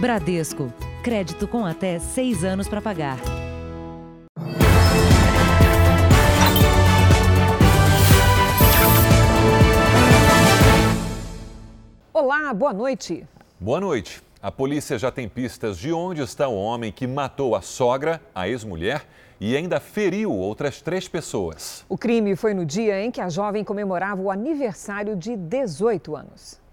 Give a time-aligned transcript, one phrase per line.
[0.00, 0.72] Bradesco.
[1.02, 3.18] Crédito com até seis anos para pagar.
[12.12, 13.26] Olá, boa noite.
[13.58, 14.22] Boa noite.
[14.40, 18.48] A polícia já tem pistas de onde está o homem que matou a sogra, a
[18.48, 19.04] ex-mulher,
[19.40, 21.84] e ainda feriu outras três pessoas.
[21.88, 26.67] O crime foi no dia em que a jovem comemorava o aniversário de 18 anos.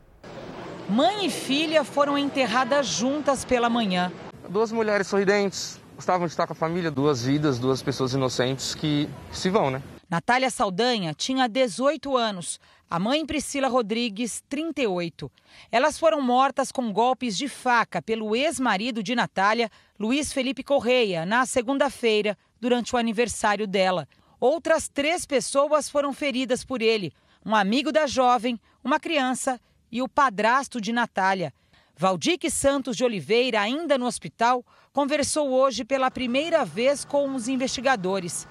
[0.88, 4.12] Mãe e filha foram enterradas juntas pela manhã.
[4.48, 9.10] Duas mulheres sorridentes, gostavam de estar com a família, duas vidas, duas pessoas inocentes que
[9.32, 9.82] se vão, né?
[10.07, 15.32] Natália Saldanha tinha 18 anos, a mãe Priscila Rodrigues, 38.
[15.71, 21.48] Elas foram mortas com golpes de faca pelo ex-marido de Natália, Luiz Felipe Correia, na
[21.48, 24.07] segunda-feira, durante o aniversário dela.
[24.40, 27.12] Outras três pessoas foram feridas por ele:
[27.43, 29.60] um amigo da jovem, uma criança
[29.96, 31.54] e o padrasto de Natália.
[31.98, 38.46] Valdique Santos de Oliveira, ainda no hospital, conversou hoje pela primeira vez com os investigadores.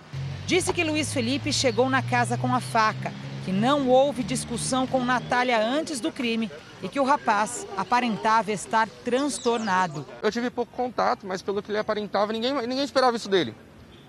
[0.46, 3.12] Disse que Luiz Felipe chegou na casa com a faca,
[3.44, 6.50] que não houve discussão com Natália antes do crime
[6.82, 10.06] e que o rapaz aparentava estar transtornado.
[10.22, 13.54] Eu tive pouco contato, mas pelo que ele aparentava, ninguém, ninguém esperava isso dele.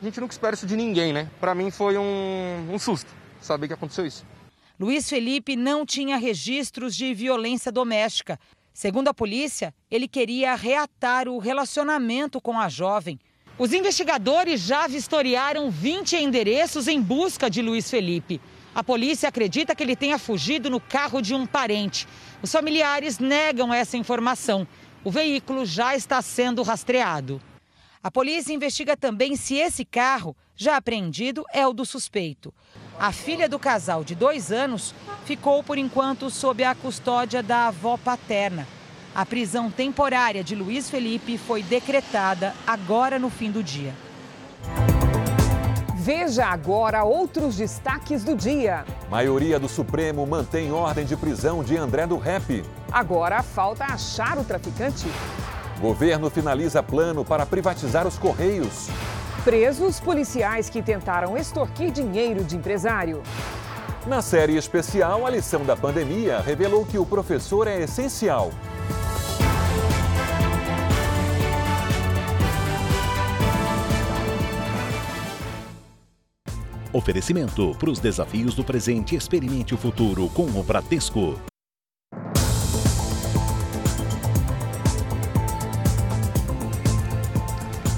[0.02, 1.30] A gente nunca espera isso de ninguém, né?
[1.42, 3.12] Para mim foi um, um susto
[3.42, 4.26] saber que aconteceu isso.
[4.78, 8.38] Luiz Felipe não tinha registros de violência doméstica.
[8.74, 13.18] Segundo a polícia, ele queria reatar o relacionamento com a jovem.
[13.58, 18.42] Os investigadores já vistoriaram 20 endereços em busca de Luiz Felipe.
[18.74, 22.06] A polícia acredita que ele tenha fugido no carro de um parente.
[22.42, 24.68] Os familiares negam essa informação.
[25.06, 27.42] O veículo já está sendo rastreado.
[28.04, 32.54] A polícia investiga também se esse carro, já apreendido, é o do suspeito.
[33.00, 37.98] A filha do casal de dois anos ficou, por enquanto, sob a custódia da avó
[37.98, 38.66] paterna.
[39.14, 43.94] A prisão temporária de Luiz Felipe foi decretada agora no fim do dia.
[45.96, 48.86] Veja agora outros destaques do dia.
[49.10, 52.64] Maioria do Supremo mantém ordem de prisão de André do Rep.
[52.92, 55.08] Agora falta achar o traficante.
[55.82, 58.88] Governo finaliza plano para privatizar os Correios.
[59.46, 63.22] Presos policiais que tentaram extorquir dinheiro de empresário.
[64.08, 68.50] Na série especial, a lição da pandemia revelou que o professor é essencial.
[76.92, 81.40] Oferecimento para os desafios do presente, experimente o futuro com o Bradesco.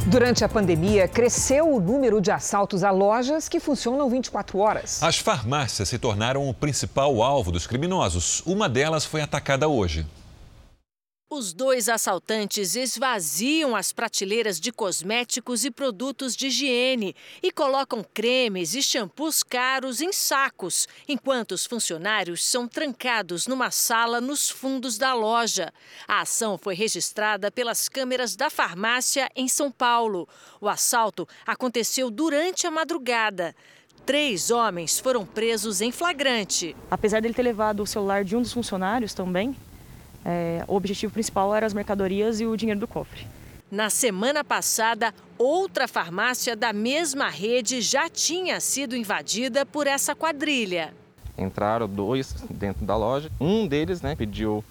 [0.09, 5.03] Durante a pandemia, cresceu o número de assaltos a lojas que funcionam 24 horas.
[5.03, 8.41] As farmácias se tornaram o principal alvo dos criminosos.
[8.45, 10.05] Uma delas foi atacada hoje.
[11.29, 18.73] Os dois assaltantes esvaziam as prateleiras de cosméticos e produtos de higiene e colocam cremes
[18.73, 25.13] e shampoos caros em sacos, enquanto os funcionários são trancados numa sala nos fundos da
[25.13, 25.73] loja.
[26.07, 30.29] A ação foi registrada pelas câmeras da farmácia em São Paulo.
[30.61, 33.53] O assalto aconteceu durante a madrugada.
[34.05, 36.73] Três homens foram presos em flagrante.
[36.89, 39.53] Apesar dele ter levado o celular de um dos funcionários também,
[40.27, 43.25] é, o objetivo principal era as mercadorias e o dinheiro do cofre.
[43.71, 50.93] Na semana passada, outra farmácia da mesma rede já tinha sido invadida por essa quadrilha.
[51.37, 53.31] Entraram dois dentro da loja.
[53.39, 54.63] Um deles né, pediu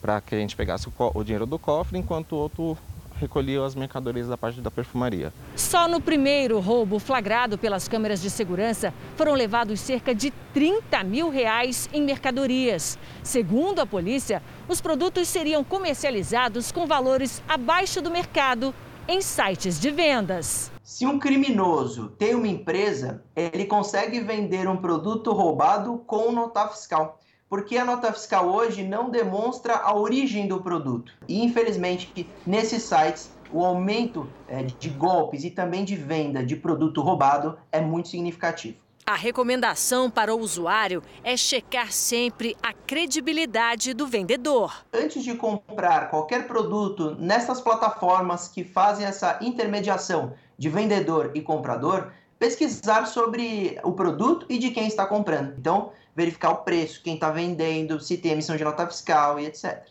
[0.00, 2.78] para que a gente pegasse o, o dinheiro do cofre, enquanto o outro
[3.18, 5.32] recolhia as mercadorias da parte da perfumaria.
[5.56, 11.30] Só no primeiro roubo flagrado pelas câmeras de segurança foram levados cerca de 30 mil
[11.30, 12.98] reais em mercadorias.
[13.22, 18.74] Segundo a polícia, os produtos seriam comercializados com valores abaixo do mercado
[19.06, 20.70] em sites de vendas.
[20.82, 27.18] Se um criminoso tem uma empresa, ele consegue vender um produto roubado com nota fiscal
[27.54, 31.12] porque a nota fiscal hoje não demonstra a origem do produto.
[31.28, 37.00] E infelizmente, nesses sites, o aumento é, de golpes e também de venda de produto
[37.00, 38.76] roubado é muito significativo.
[39.06, 44.84] A recomendação para o usuário é checar sempre a credibilidade do vendedor.
[44.92, 52.10] Antes de comprar qualquer produto nessas plataformas que fazem essa intermediação de vendedor e comprador,
[52.36, 55.54] pesquisar sobre o produto e de quem está comprando.
[55.56, 59.82] Então, verificar o preço, quem está vendendo, se tem emissão de nota fiscal e etc.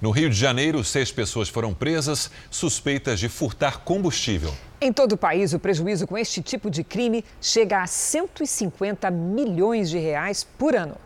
[0.00, 4.54] No Rio de Janeiro, seis pessoas foram presas suspeitas de furtar combustível.
[4.80, 9.90] Em todo o país, o prejuízo com este tipo de crime chega a 150 milhões
[9.90, 10.96] de reais por ano.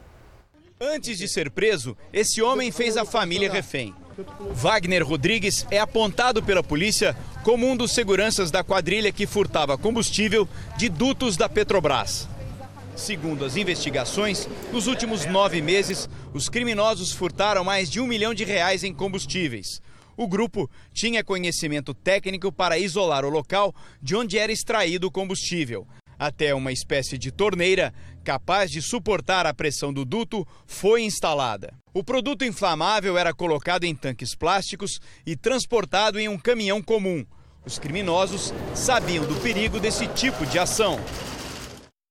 [0.78, 3.94] Antes de ser preso, esse homem fez a família refém.
[4.52, 10.46] Wagner Rodrigues é apontado pela polícia como um dos seguranças da quadrilha que furtava combustível
[10.76, 12.28] de dutos da Petrobras.
[12.94, 18.44] Segundo as investigações, nos últimos nove meses, os criminosos furtaram mais de um milhão de
[18.44, 19.80] reais em combustíveis.
[20.16, 25.86] O grupo tinha conhecimento técnico para isolar o local de onde era extraído o combustível.
[26.18, 27.92] Até uma espécie de torneira
[28.22, 31.74] capaz de suportar a pressão do duto foi instalada.
[31.92, 37.24] O produto inflamável era colocado em tanques plásticos e transportado em um caminhão comum.
[37.64, 41.00] Os criminosos sabiam do perigo desse tipo de ação.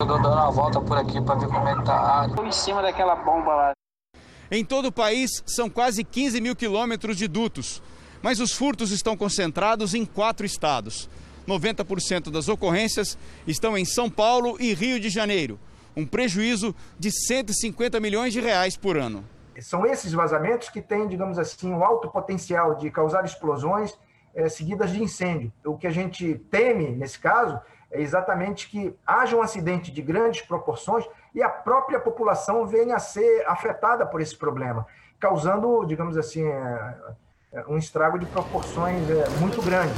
[0.02, 2.26] Eu dando uma volta por aqui para ver como é que tá.
[2.28, 3.72] Estou em cima daquela bomba lá.
[4.50, 7.84] Em todo o país, são quase 15 mil quilômetros de dutos,
[8.20, 11.08] mas os furtos estão concentrados em quatro estados.
[11.48, 13.16] 90% das ocorrências
[13.46, 15.60] estão em São Paulo e Rio de Janeiro,
[15.96, 19.24] um prejuízo de 150 milhões de reais por ano.
[19.60, 23.96] São esses vazamentos que têm, digamos assim, um alto potencial de causar explosões
[24.34, 25.54] é, seguidas de incêndio.
[25.64, 30.42] O que a gente teme nesse caso é exatamente que haja um acidente de grandes
[30.42, 31.06] proporções
[31.36, 34.88] e a própria população venha a ser afetada por esse problema,
[35.20, 36.96] causando, digamos assim, é,
[37.68, 39.96] um estrago de proporções é, muito grandes.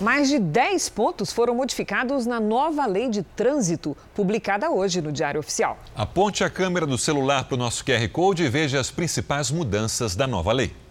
[0.00, 5.38] Mais de 10 pontos foram modificados na nova lei de trânsito, publicada hoje no Diário
[5.38, 5.78] Oficial.
[5.94, 10.16] Aponte a câmera do celular para o nosso QR Code e veja as principais mudanças
[10.16, 10.83] da nova lei.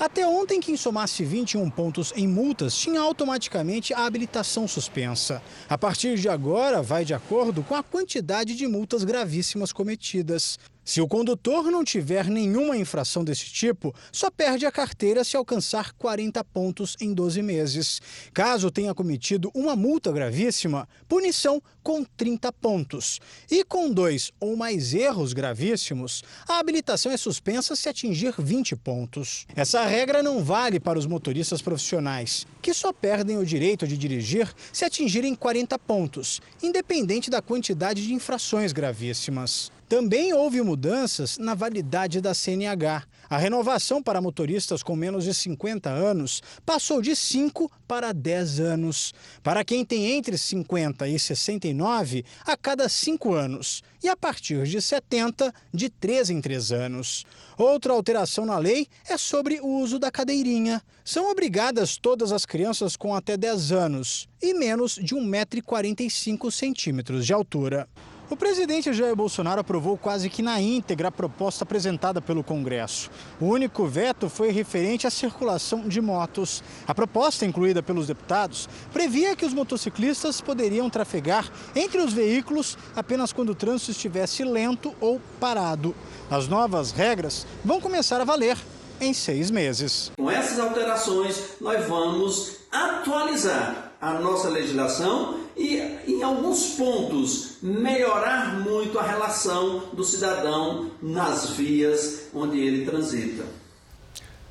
[0.00, 5.42] Até ontem, quem somasse 21 pontos em multas tinha automaticamente a habilitação suspensa.
[5.68, 10.56] A partir de agora, vai de acordo com a quantidade de multas gravíssimas cometidas.
[10.88, 15.92] Se o condutor não tiver nenhuma infração desse tipo, só perde a carteira se alcançar
[15.92, 18.00] 40 pontos em 12 meses.
[18.32, 23.20] Caso tenha cometido uma multa gravíssima, punição com 30 pontos.
[23.50, 29.46] E com dois ou mais erros gravíssimos, a habilitação é suspensa se atingir 20 pontos.
[29.54, 34.50] Essa regra não vale para os motoristas profissionais, que só perdem o direito de dirigir
[34.72, 39.70] se atingirem 40 pontos, independente da quantidade de infrações gravíssimas.
[39.88, 43.04] Também houve mudanças na validade da CNH.
[43.30, 49.14] A renovação para motoristas com menos de 50 anos passou de 5 para 10 anos.
[49.42, 53.82] Para quem tem entre 50 e 69, a cada 5 anos.
[54.02, 57.24] E a partir de 70, de 3 em 3 anos.
[57.56, 60.82] Outra alteração na lei é sobre o uso da cadeirinha.
[61.02, 67.88] São obrigadas todas as crianças com até 10 anos e menos de 1,45m de altura.
[68.30, 73.10] O presidente Jair Bolsonaro aprovou quase que na íntegra a proposta apresentada pelo Congresso.
[73.40, 76.62] O único veto foi referente à circulação de motos.
[76.86, 83.32] A proposta, incluída pelos deputados, previa que os motociclistas poderiam trafegar entre os veículos apenas
[83.32, 85.94] quando o trânsito estivesse lento ou parado.
[86.30, 88.58] As novas regras vão começar a valer
[89.00, 90.12] em seis meses.
[90.18, 98.96] Com essas alterações, nós vamos atualizar a nossa legislação e, em alguns pontos, melhorar muito
[98.98, 103.44] a relação do cidadão nas vias onde ele transita.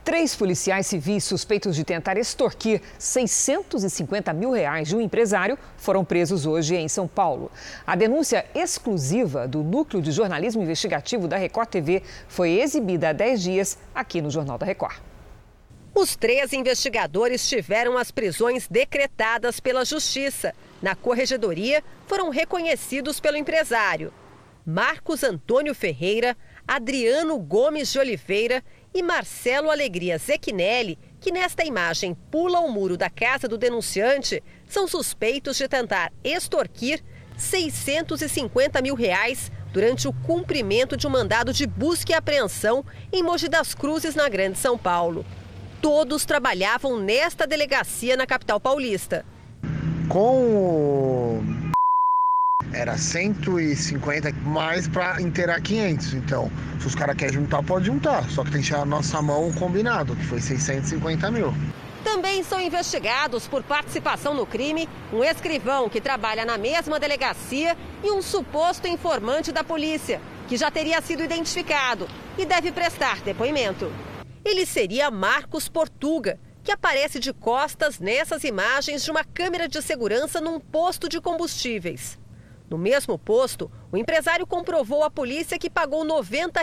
[0.02, 6.46] Três policiais civis suspeitos de tentar extorquir 650 mil reais de um empresário foram presos
[6.46, 7.52] hoje em São Paulo.
[7.86, 13.42] A denúncia exclusiva do Núcleo de Jornalismo Investigativo da Record TV foi exibida há 10
[13.42, 14.96] dias aqui no Jornal da Record.
[15.94, 20.54] Os três investigadores tiveram as prisões decretadas pela Justiça.
[20.80, 24.10] Na corregedoria, foram reconhecidos pelo empresário.
[24.64, 28.62] Marcos Antônio Ferreira, Adriano Gomes de Oliveira
[28.94, 34.88] e Marcelo Alegria Zequinelli, que nesta imagem pula o muro da casa do denunciante, são
[34.88, 37.02] suspeitos de tentar extorquir
[37.36, 43.48] 650 mil reais durante o cumprimento de um mandado de busca e apreensão em Mogi
[43.48, 45.24] das Cruzes, na Grande São Paulo.
[45.80, 49.24] Todos trabalhavam nesta delegacia na capital paulista.
[50.08, 51.69] Com
[52.72, 56.14] era 150 mais para inteirar 500.
[56.14, 56.50] Então,
[56.80, 58.28] se os caras querem juntar, pode juntar.
[58.30, 61.52] Só que tem que tirar a nossa mão combinado, que foi 650 mil.
[62.04, 68.10] Também são investigados por participação no crime um escrivão que trabalha na mesma delegacia e
[68.10, 72.08] um suposto informante da polícia, que já teria sido identificado
[72.38, 73.92] e deve prestar depoimento.
[74.44, 80.40] Ele seria Marcos Portuga, que aparece de costas nessas imagens de uma câmera de segurança
[80.40, 82.19] num posto de combustíveis.
[82.70, 86.60] No mesmo posto, o empresário comprovou à polícia que pagou R$ 90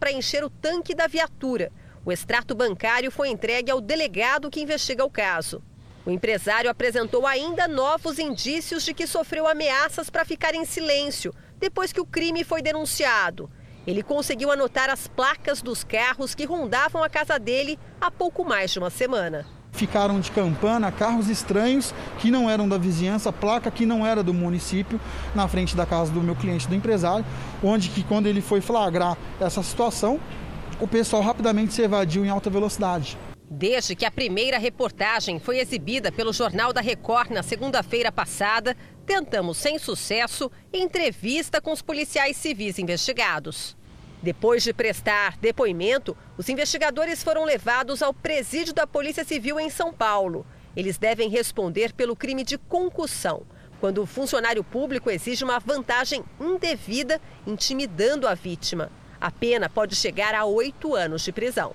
[0.00, 1.70] para encher o tanque da viatura
[2.04, 5.62] o extrato bancário foi entregue ao delegado que investiga o caso.
[6.06, 11.92] O empresário apresentou ainda novos indícios de que sofreu ameaças para ficar em silêncio depois
[11.92, 13.50] que o crime foi denunciado.
[13.86, 18.70] Ele conseguiu anotar as placas dos carros que rondavam a casa dele há pouco mais
[18.70, 19.46] de uma semana.
[19.72, 24.34] Ficaram de campana carros estranhos que não eram da vizinhança, placa que não era do
[24.34, 25.00] município,
[25.34, 27.24] na frente da casa do meu cliente, do empresário,
[27.62, 30.20] onde que quando ele foi flagrar essa situação,
[30.80, 33.16] o pessoal rapidamente se evadiu em alta velocidade.
[33.52, 39.56] Desde que a primeira reportagem foi exibida pelo Jornal da Record na segunda-feira passada, tentamos
[39.56, 43.76] sem sucesso entrevista com os policiais civis investigados.
[44.22, 49.94] Depois de prestar depoimento, os investigadores foram levados ao presídio da Polícia Civil em São
[49.94, 50.44] Paulo.
[50.76, 53.42] Eles devem responder pelo crime de concussão,
[53.80, 58.90] quando o funcionário público exige uma vantagem indevida, intimidando a vítima.
[59.18, 61.74] A pena pode chegar a oito anos de prisão.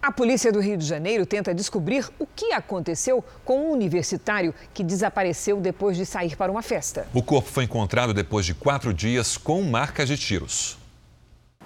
[0.00, 4.84] A polícia do Rio de Janeiro tenta descobrir o que aconteceu com um universitário que
[4.84, 7.08] desapareceu depois de sair para uma festa.
[7.12, 10.78] O corpo foi encontrado depois de quatro dias com marcas de tiros.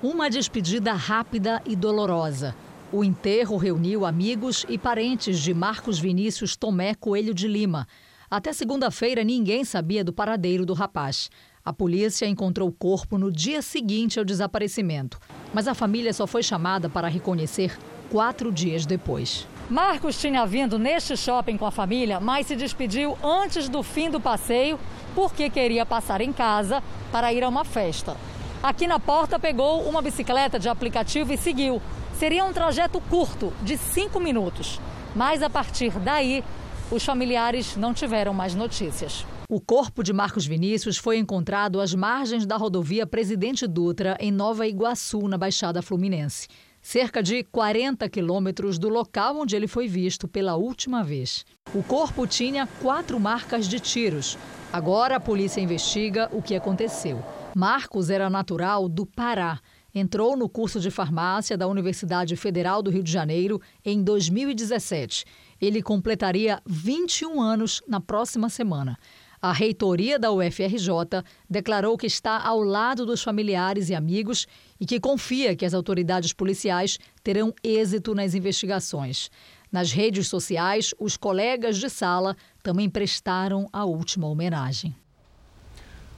[0.03, 2.57] Uma despedida rápida e dolorosa.
[2.91, 7.87] O enterro reuniu amigos e parentes de Marcos Vinícius Tomé Coelho de Lima.
[8.31, 11.29] Até segunda-feira, ninguém sabia do paradeiro do rapaz.
[11.63, 15.19] A polícia encontrou o corpo no dia seguinte ao desaparecimento,
[15.53, 17.77] mas a família só foi chamada para reconhecer
[18.09, 19.47] quatro dias depois.
[19.69, 24.19] Marcos tinha vindo neste shopping com a família, mas se despediu antes do fim do
[24.19, 24.81] passeio
[25.15, 28.17] porque queria passar em casa para ir a uma festa.
[28.63, 31.81] Aqui na porta pegou uma bicicleta de aplicativo e seguiu.
[32.19, 34.79] Seria um trajeto curto, de cinco minutos.
[35.17, 36.45] Mas a partir daí,
[36.91, 39.25] os familiares não tiveram mais notícias.
[39.49, 44.67] O corpo de Marcos Vinícius foi encontrado às margens da rodovia Presidente Dutra, em Nova
[44.67, 46.47] Iguaçu, na Baixada Fluminense.
[46.83, 51.47] Cerca de 40 quilômetros do local onde ele foi visto pela última vez.
[51.75, 54.37] O corpo tinha quatro marcas de tiros.
[54.71, 57.25] Agora a polícia investiga o que aconteceu.
[57.55, 59.61] Marcos era natural do Pará.
[59.95, 65.25] Entrou no curso de farmácia da Universidade Federal do Rio de Janeiro em 2017.
[65.61, 68.97] Ele completaria 21 anos na próxima semana.
[69.43, 74.47] A reitoria da UFRJ declarou que está ao lado dos familiares e amigos
[74.79, 79.31] e que confia que as autoridades policiais terão êxito nas investigações.
[79.73, 84.95] Nas redes sociais, os colegas de sala também prestaram a última homenagem.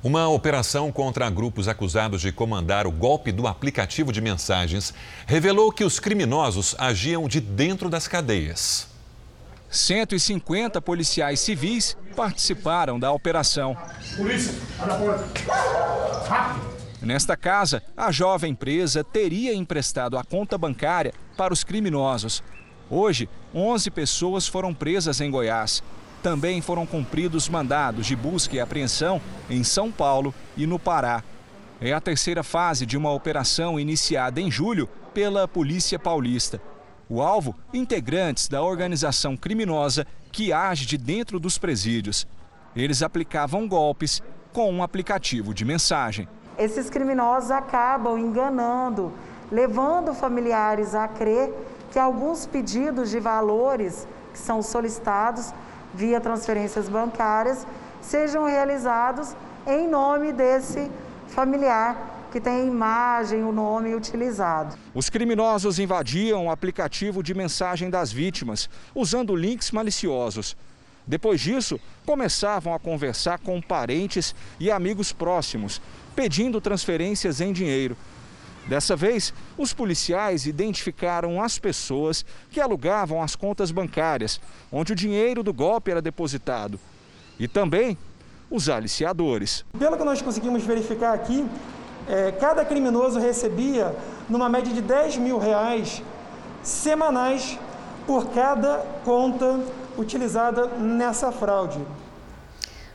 [0.02, 4.92] Uma operação contra grupos acusados de comandar o golpe do aplicativo de mensagens
[5.26, 8.88] revelou que os criminosos agiam de dentro das cadeias.
[9.70, 13.76] 150 policiais civis participaram da operação.
[14.16, 16.28] Polícia, abre a porta.
[16.28, 16.72] Rápido.
[17.00, 22.42] Nesta casa, a jovem presa teria emprestado a conta bancária para os criminosos.
[22.90, 25.80] Hoje, 11 pessoas foram presas em Goiás.
[26.22, 31.24] Também foram cumpridos mandados de busca e apreensão em São Paulo e no Pará.
[31.80, 36.62] É a terceira fase de uma operação iniciada em julho pela Polícia Paulista.
[37.08, 42.24] O alvo, integrantes da organização criminosa que age de dentro dos presídios.
[42.74, 46.28] Eles aplicavam golpes com um aplicativo de mensagem.
[46.56, 49.12] Esses criminosos acabam enganando,
[49.50, 51.52] levando familiares a crer
[51.90, 55.52] que alguns pedidos de valores que são solicitados
[55.94, 57.66] via transferências bancárias
[58.00, 59.34] sejam realizados
[59.66, 60.90] em nome desse
[61.28, 64.74] familiar que tem a imagem, o nome utilizado.
[64.94, 70.56] Os criminosos invadiam o aplicativo de mensagem das vítimas, usando links maliciosos.
[71.06, 75.80] Depois disso, começavam a conversar com parentes e amigos próximos,
[76.16, 77.96] pedindo transferências em dinheiro.
[78.66, 84.40] Dessa vez, os policiais identificaram as pessoas que alugavam as contas bancárias,
[84.70, 86.78] onde o dinheiro do golpe era depositado.
[87.38, 87.98] E também
[88.50, 89.64] os aliciadores.
[89.78, 91.44] Pelo que nós conseguimos verificar aqui,
[92.08, 93.94] é, cada criminoso recebia
[94.28, 96.02] numa média de 10 mil reais
[96.62, 97.58] semanais
[98.06, 99.60] por cada conta
[99.96, 101.80] utilizada nessa fraude.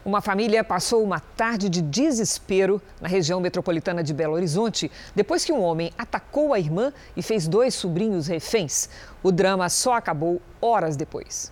[0.08, 5.52] Uma família passou uma tarde de desespero na região metropolitana de Belo Horizonte depois que
[5.52, 8.88] um homem atacou a irmã e fez dois sobrinhos reféns.
[9.22, 11.52] O drama só acabou horas depois.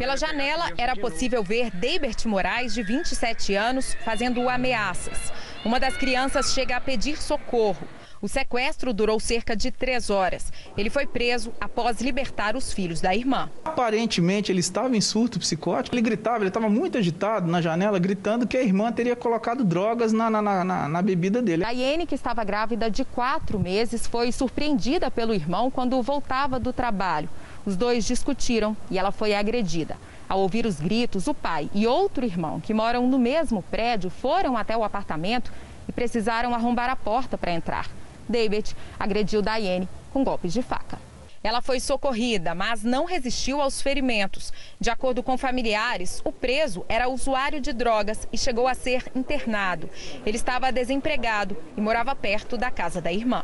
[0.00, 5.30] Pela janela, era possível ver Deibert Moraes, de 27 anos, fazendo ameaças.
[5.62, 7.86] Uma das crianças chega a pedir socorro.
[8.22, 10.50] O sequestro durou cerca de três horas.
[10.74, 13.50] Ele foi preso após libertar os filhos da irmã.
[13.62, 15.94] Aparentemente, ele estava em surto psicótico.
[15.94, 20.14] Ele gritava, ele estava muito agitado na janela, gritando que a irmã teria colocado drogas
[20.14, 21.62] na, na, na, na bebida dele.
[21.62, 26.72] A Iene, que estava grávida de quatro meses, foi surpreendida pelo irmão quando voltava do
[26.72, 27.28] trabalho.
[27.64, 29.96] Os dois discutiram e ela foi agredida.
[30.28, 34.56] Ao ouvir os gritos, o pai e outro irmão, que moram no mesmo prédio, foram
[34.56, 35.52] até o apartamento
[35.88, 37.90] e precisaram arrombar a porta para entrar.
[38.28, 40.98] David agrediu Daiane com golpes de faca.
[41.42, 44.52] Ela foi socorrida, mas não resistiu aos ferimentos.
[44.78, 49.88] De acordo com familiares, o preso era usuário de drogas e chegou a ser internado.
[50.26, 53.42] Ele estava desempregado e morava perto da casa da irmã.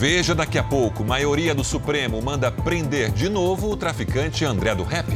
[0.00, 4.82] Veja daqui a pouco: maioria do Supremo manda prender de novo o traficante André do
[4.82, 5.06] Rap.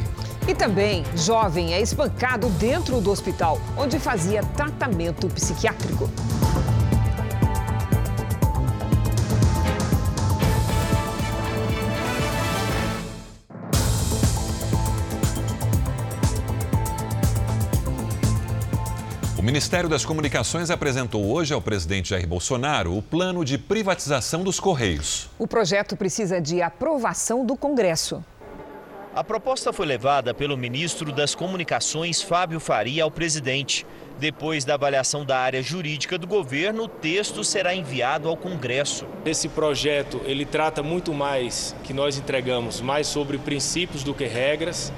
[0.46, 6.10] E também, jovem é espancado dentro do hospital, onde fazia tratamento psiquiátrico.
[19.44, 25.28] Ministério das Comunicações apresentou hoje ao presidente Jair Bolsonaro o plano de privatização dos Correios.
[25.38, 28.24] O projeto precisa de aprovação do Congresso.
[29.14, 33.86] A proposta foi levada pelo ministro das Comunicações, Fábio Faria, ao presidente.
[34.18, 39.06] Depois da avaliação da área jurídica do governo, o texto será enviado ao Congresso.
[39.26, 44.90] Esse projeto, ele trata muito mais, que nós entregamos, mais sobre princípios do que regras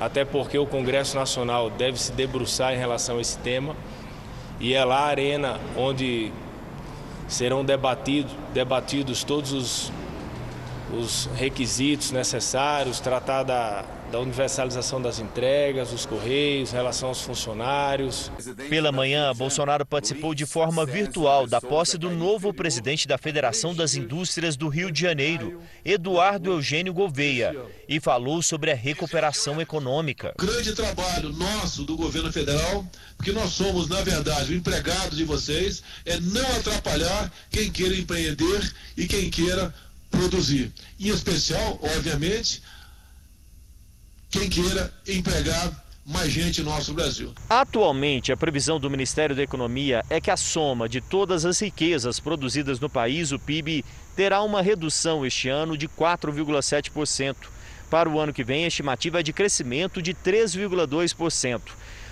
[0.00, 3.76] até porque o Congresso Nacional deve se debruçar em relação a esse tema.
[4.58, 6.32] E é lá a arena onde
[7.28, 9.92] serão debatido, debatidos todos os,
[10.92, 18.30] os requisitos necessários, tratar da, da universalização das entregas, dos correios, em relação aos funcionários.
[18.68, 23.94] Pela manhã, Bolsonaro participou de forma virtual da posse do novo presidente da Federação das
[23.94, 27.56] Indústrias do Rio de Janeiro, Eduardo Eugênio Gouveia,
[27.88, 30.34] e falou sobre a recuperação econômica.
[30.38, 32.84] Grande trabalho nosso do governo federal,
[33.16, 38.72] porque nós somos, na verdade, o empregado de vocês, é não atrapalhar quem queira empreender
[38.96, 39.72] e quem queira
[40.10, 40.72] produzir.
[40.98, 42.60] Em especial, obviamente,
[44.30, 47.32] quem queira empregar mais gente no nosso Brasil.
[47.48, 52.18] Atualmente, a previsão do Ministério da Economia é que a soma de todas as riquezas
[52.18, 53.84] produzidas no país, o PIB,
[54.16, 57.36] terá uma redução este ano de 4,7%.
[57.90, 61.60] Para o ano que vem, a estimativa é de crescimento de 3,2%.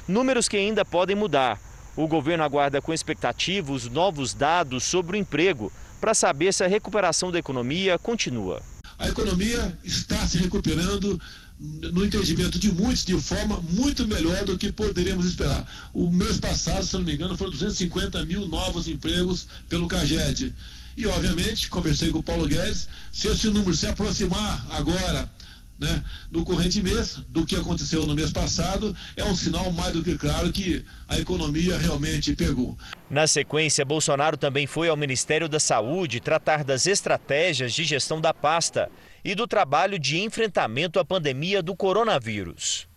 [0.07, 1.59] Números que ainda podem mudar.
[1.96, 6.68] O governo aguarda com expectativa os novos dados sobre o emprego para saber se a
[6.68, 8.62] recuperação da economia continua.
[8.98, 11.20] A economia está se recuperando
[11.61, 15.66] no entendimento de muitos, de forma muito melhor do que poderíamos esperar.
[15.92, 20.55] O mês passado, se não me engano, foram 250 mil novos empregos pelo CAGED.
[20.97, 25.31] E, obviamente, conversei com o Paulo Guedes, se esse número se aproximar agora
[25.79, 30.03] né, no corrente mês do que aconteceu no mês passado, é um sinal mais do
[30.03, 32.77] que claro que a economia realmente pegou.
[33.09, 38.35] Na sequência, Bolsonaro também foi ao Ministério da Saúde tratar das estratégias de gestão da
[38.35, 38.90] pasta
[39.24, 42.88] e do trabalho de enfrentamento à pandemia do coronavírus.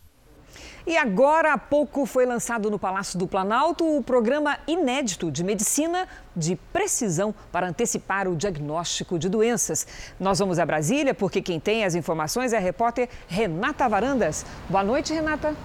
[0.85, 6.07] E agora há pouco foi lançado no Palácio do Planalto o programa inédito de medicina
[6.35, 9.85] de precisão para antecipar o diagnóstico de doenças.
[10.19, 14.43] Nós vamos a Brasília porque quem tem as informações é a repórter Renata Varandas.
[14.69, 15.55] Boa noite, Renata.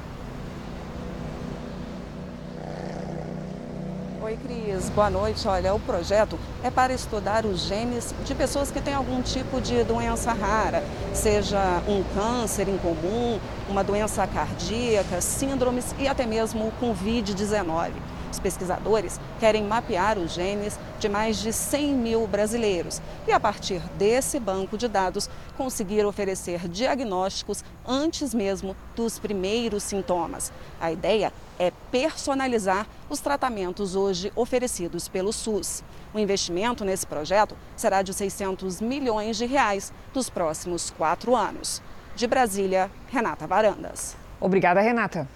[4.26, 4.90] Oi, Cris.
[4.90, 5.46] Boa noite.
[5.46, 9.84] Olha, o projeto é para estudar os genes de pessoas que têm algum tipo de
[9.84, 10.82] doença rara,
[11.14, 17.92] seja um câncer incomum, uma doença cardíaca, síndromes e até mesmo o Covid-19.
[18.37, 23.81] Os pesquisadores querem mapear os genes de mais de 100 mil brasileiros e, a partir
[23.96, 30.53] desse banco de dados, conseguir oferecer diagnósticos antes mesmo dos primeiros sintomas.
[30.79, 35.83] A ideia é personalizar os tratamentos hoje oferecidos pelo SUS.
[36.12, 41.81] O investimento nesse projeto será de 600 milhões de reais nos próximos quatro anos.
[42.14, 44.14] De Brasília, Renata Varandas.
[44.38, 45.27] Obrigada, Renata.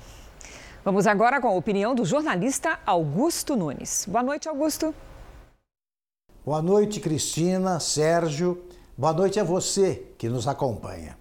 [0.83, 4.07] Vamos agora com a opinião do jornalista Augusto Nunes.
[4.09, 4.95] Boa noite, Augusto.
[6.43, 8.65] Boa noite, Cristina, Sérgio.
[8.97, 11.19] Boa noite a você que nos acompanha.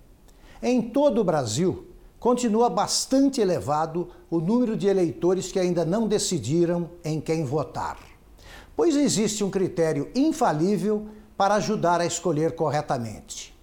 [0.64, 1.88] Em todo o Brasil,
[2.22, 7.98] continua bastante elevado o número de eleitores que ainda não decidiram em quem votar,
[8.78, 13.54] pois existe um critério infalível para ajudar a escolher corretamente.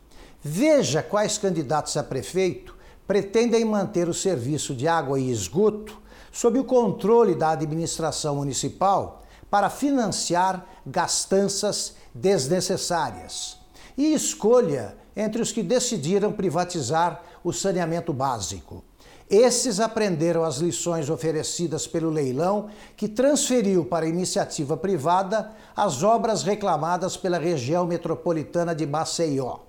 [0.43, 2.76] Veja quais candidatos a prefeito
[3.07, 6.01] pretendem manter o serviço de água e esgoto
[6.33, 13.59] sob o controle da administração municipal para financiar gastanças desnecessárias.
[13.97, 18.85] E escolha entre os que decidiram privatizar o saneamento básico.
[19.29, 27.17] Esses aprenderam as lições oferecidas pelo leilão, que transferiu para iniciativa privada as obras reclamadas
[27.17, 29.66] pela região metropolitana de Maceió.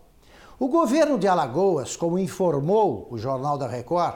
[0.59, 4.15] O governo de Alagoas, como informou o Jornal da Record,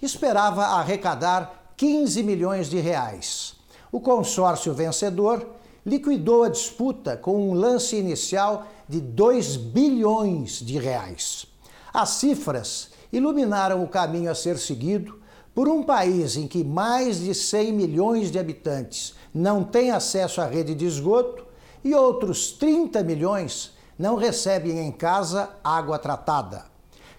[0.00, 3.56] esperava arrecadar 15 milhões de reais.
[3.90, 5.44] O consórcio vencedor
[5.84, 11.46] liquidou a disputa com um lance inicial de 2 bilhões de reais.
[11.92, 15.20] As cifras iluminaram o caminho a ser seguido
[15.52, 20.46] por um país em que mais de 100 milhões de habitantes não têm acesso à
[20.46, 21.44] rede de esgoto
[21.82, 26.64] e outros 30 milhões não recebem em casa água tratada.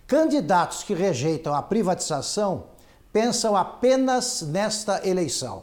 [0.08, 2.64] Candidatos que rejeitam a privatização
[3.14, 5.62] pensam apenas nesta eleição.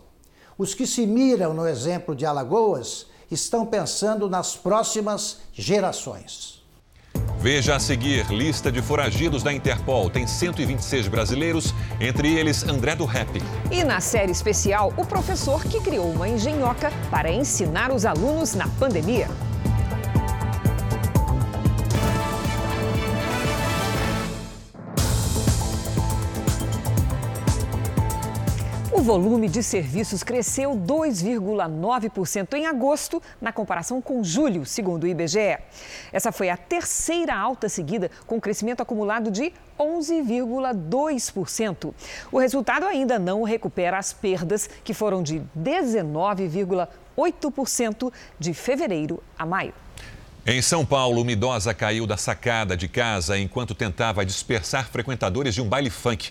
[0.57, 6.62] Os que se miram no exemplo de Alagoas estão pensando nas próximas gerações.
[7.40, 10.09] Veja a seguir: lista de foragidos da Interpol.
[10.09, 13.42] Tem 126 brasileiros, entre eles André do Rap.
[13.72, 18.68] E na série especial, o professor que criou uma engenhoca para ensinar os alunos na
[18.68, 19.28] pandemia.
[29.09, 35.57] Volume de serviços cresceu 2,9% em agosto, na comparação com julho, segundo o IBGE.
[36.12, 41.94] Essa foi a terceira alta seguida, com crescimento acumulado de 11,2%.
[42.31, 49.73] O resultado ainda não recupera as perdas, que foram de 19,8% de fevereiro a maio.
[50.44, 55.62] Em São Paulo, uma idosa caiu da sacada de casa enquanto tentava dispersar frequentadores de
[55.62, 56.31] um baile funk.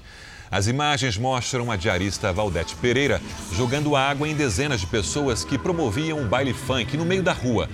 [0.50, 3.22] As imagens mostram a diarista Valdete Pereira
[3.54, 7.70] jogando água em dezenas de pessoas que promoviam um baile funk no meio da rua.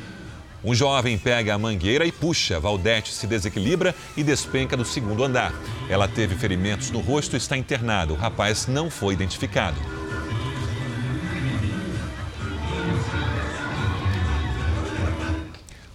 [0.63, 2.59] Um jovem pega a mangueira e puxa.
[2.59, 5.53] Valdete se desequilibra e despenca do segundo andar.
[5.89, 8.13] Ela teve ferimentos no rosto e está internada.
[8.13, 10.02] O rapaz não foi identificado.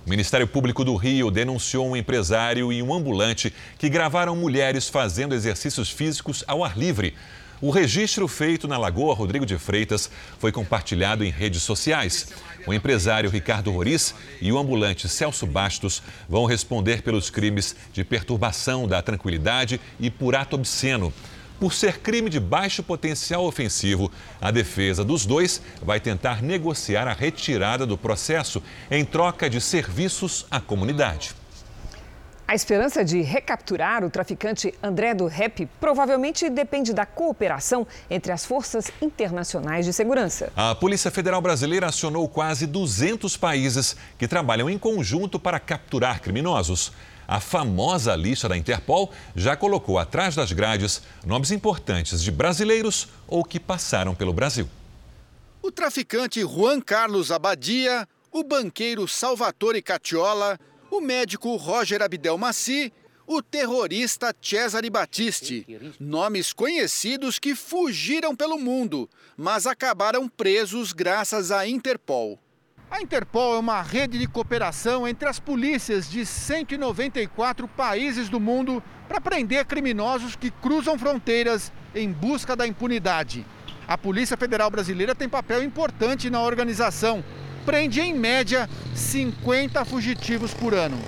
[0.09, 5.35] O Ministério Público do Rio denunciou um empresário e um ambulante que gravaram mulheres fazendo
[5.35, 7.15] exercícios físicos ao ar livre.
[7.61, 12.29] O registro feito na Lagoa Rodrigo de Freitas foi compartilhado em redes sociais.
[12.67, 18.89] O empresário Ricardo Roriz e o ambulante Celso Bastos vão responder pelos crimes de perturbação
[18.89, 21.13] da tranquilidade e por ato obsceno.
[21.59, 27.13] Por ser crime de baixo potencial ofensivo, a defesa dos dois vai tentar negociar a
[27.13, 31.35] retirada do processo em troca de serviços à comunidade.
[32.47, 38.47] A esperança de recapturar o traficante André do Rep provavelmente depende da cooperação entre as
[38.47, 40.51] forças internacionais de segurança.
[40.57, 46.93] A Polícia Federal Brasileira acionou quase 200 países que trabalham em conjunto para capturar criminosos.
[47.29, 53.45] A famosa lista da Interpol já colocou atrás das grades nomes importantes de brasileiros ou
[53.45, 54.67] que passaram pelo Brasil.
[55.61, 60.59] O traficante Juan Carlos Abadia, o banqueiro Salvatore Catiola,
[60.91, 62.91] o médico Roger Abdel Maci,
[63.27, 65.67] o terrorista Cesare Battisti.
[66.01, 72.39] Nomes conhecidos que fugiram pelo mundo, mas acabaram presos graças à Interpol.
[72.91, 78.83] A Interpol é uma rede de cooperação entre as polícias de 194 países do mundo
[79.07, 83.45] para prender criminosos que cruzam fronteiras em busca da impunidade.
[83.87, 87.23] A Polícia Federal Brasileira tem papel importante na organização.
[87.67, 90.99] Prende, em média, 50 fugitivos por ano.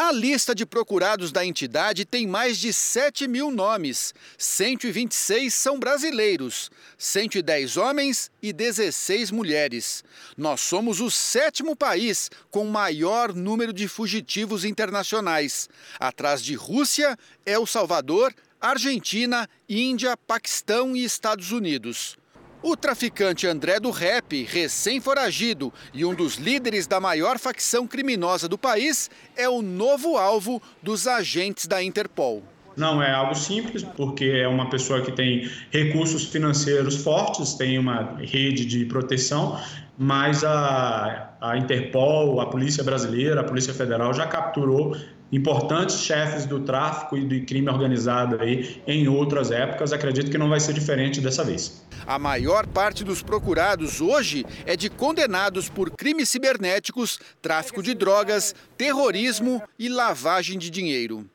[0.00, 4.14] A lista de procurados da entidade tem mais de 7 mil nomes.
[4.38, 10.04] 126 são brasileiros, 110 homens e 16 mulheres.
[10.36, 15.68] Nós somos o sétimo país com maior número de fugitivos internacionais.
[15.98, 22.16] Atrás de Rússia, El Salvador, Argentina, Índia, Paquistão e Estados Unidos.
[22.60, 28.58] O traficante André do Rep, recém-foragido e um dos líderes da maior facção criminosa do
[28.58, 32.42] país, é o novo alvo dos agentes da Interpol.
[32.76, 38.16] Não é algo simples, porque é uma pessoa que tem recursos financeiros fortes, tem uma
[38.18, 39.60] rede de proteção,
[39.96, 44.96] mas a, a Interpol, a Polícia Brasileira, a Polícia Federal já capturou
[45.30, 49.92] importantes chefes do tráfico e do crime organizado aí em outras épocas.
[49.92, 51.84] Acredito que não vai ser diferente dessa vez.
[52.06, 58.54] A maior parte dos procurados hoje é de condenados por crimes cibernéticos, tráfico de drogas,
[58.76, 61.28] terrorismo e lavagem de dinheiro.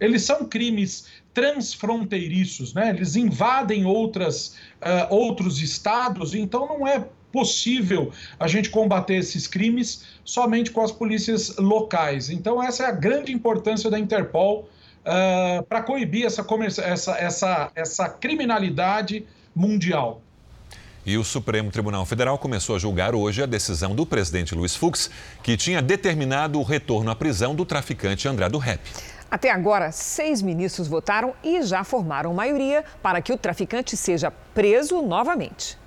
[0.00, 2.90] Eles são crimes transfronteiriços, né?
[2.90, 10.04] Eles invadem outras, uh, outros estados, então não é possível a gente combater esses crimes
[10.24, 12.30] somente com as polícias locais.
[12.30, 14.68] Então, essa é a grande importância da Interpol
[15.00, 16.44] uh, para coibir essa,
[16.82, 20.22] essa, essa, essa criminalidade mundial.
[21.06, 25.10] E o Supremo Tribunal Federal começou a julgar hoje a decisão do presidente Luiz Fux,
[25.42, 28.80] que tinha determinado o retorno à prisão do traficante André do Rep.
[29.30, 35.00] Até agora, seis ministros votaram e já formaram maioria para que o traficante seja preso
[35.02, 35.78] novamente.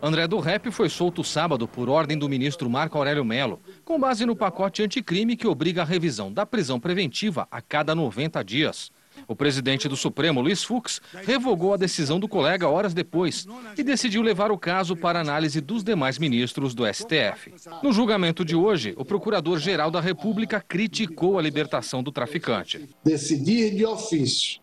[0.00, 4.24] André do Rep foi solto sábado por ordem do ministro Marco Aurélio Melo, com base
[4.24, 8.92] no pacote anticrime que obriga a revisão da prisão preventiva a cada 90 dias.
[9.26, 14.22] O presidente do Supremo, Luiz Fux, revogou a decisão do colega horas depois e decidiu
[14.22, 17.52] levar o caso para análise dos demais ministros do STF.
[17.82, 22.88] No julgamento de hoje, o procurador-geral da República criticou a libertação do traficante.
[23.02, 24.60] Decidir de ofício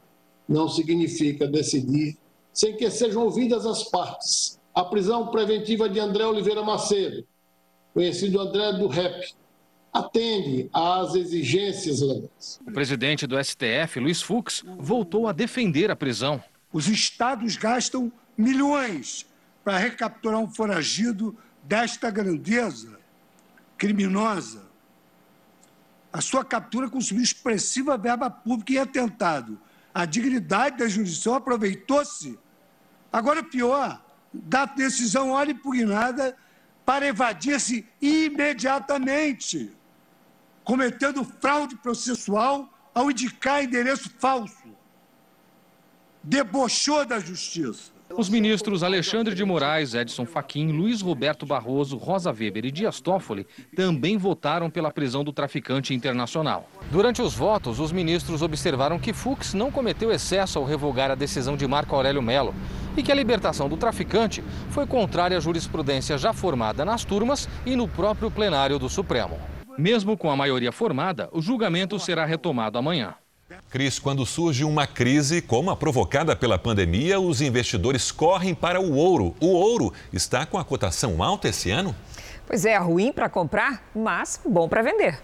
[0.47, 2.17] não significa decidir
[2.53, 7.25] sem que sejam ouvidas as partes a prisão preventiva de André Oliveira Macedo,
[7.93, 9.33] conhecido André do REP,
[9.93, 12.59] atende às exigências legais.
[12.67, 16.43] O presidente do STF, Luiz Fux, voltou a defender a prisão.
[16.73, 19.25] Os estados gastam milhões
[19.63, 21.33] para recapturar um foragido
[21.63, 22.99] desta grandeza
[23.77, 24.63] criminosa.
[26.11, 29.57] A sua captura consumiu expressiva verba pública e atentado
[29.93, 32.37] à dignidade da jurisdição, aproveitou-se.
[33.11, 34.04] Agora, pior,
[34.43, 36.35] da decisão ora impugnada
[36.85, 39.71] para evadir-se imediatamente,
[40.63, 44.75] cometendo fraude processual ao indicar endereço falso.
[46.23, 47.95] Debochou da justiça.
[48.15, 53.47] Os ministros Alexandre de Moraes, Edson Fachin, Luiz Roberto Barroso, Rosa Weber e Dias Toffoli
[53.75, 56.69] também votaram pela prisão do traficante internacional.
[56.91, 61.57] Durante os votos, os ministros observaram que Fux não cometeu excesso ao revogar a decisão
[61.57, 62.53] de Marco Aurélio Melo
[62.97, 67.75] e que a libertação do traficante foi contrária à jurisprudência já formada nas turmas e
[67.75, 69.39] no próprio plenário do Supremo.
[69.77, 73.15] Mesmo com a maioria formada, o julgamento será retomado amanhã.
[73.69, 78.95] Cris, quando surge uma crise como a provocada pela pandemia, os investidores correm para o
[78.95, 79.35] ouro.
[79.39, 81.95] O ouro está com a cotação alta esse ano?
[82.47, 85.19] Pois é, ruim para comprar, mas bom para vender.